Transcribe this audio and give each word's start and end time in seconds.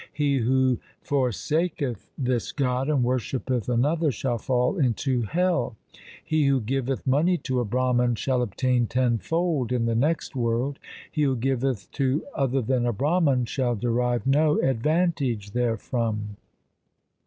He 0.13 0.39
who 0.39 0.79
forsaketh 1.03 2.09
this 2.17 2.51
god 2.51 2.89
and 2.89 3.03
worshippeth 3.03 3.69
another 3.69 4.11
shall 4.11 4.39
fall 4.39 4.79
into 4.79 5.21
hell. 5.21 5.75
He 6.25 6.47
who 6.47 6.59
giveth 6.59 7.05
money 7.05 7.37
to 7.43 7.59
a 7.59 7.65
Brahman 7.65 8.15
shall 8.15 8.41
obtain 8.41 8.87
tenfold 8.87 9.71
in 9.71 9.85
the 9.85 9.93
next 9.93 10.35
world. 10.35 10.79
He 11.11 11.21
who 11.21 11.35
giveth 11.35 11.91
to 11.91 12.25
other 12.33 12.63
than 12.63 12.87
a 12.87 12.93
Brahman 12.93 13.45
shall 13.45 13.75
derive 13.75 14.25
no 14.25 14.59
advantage 14.59 15.51
therefrom. 15.51 16.35